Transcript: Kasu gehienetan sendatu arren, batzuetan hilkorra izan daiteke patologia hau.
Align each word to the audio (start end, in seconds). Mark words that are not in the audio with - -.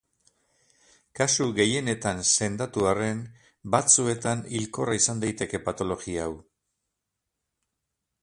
Kasu 1.19 1.45
gehienetan 1.59 2.21
sendatu 2.29 2.87
arren, 2.93 3.19
batzuetan 3.75 4.41
hilkorra 4.55 4.97
izan 5.03 5.21
daiteke 5.25 5.63
patologia 5.67 6.25
hau. 6.31 6.35